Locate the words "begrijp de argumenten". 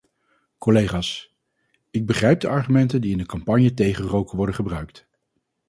2.05-3.01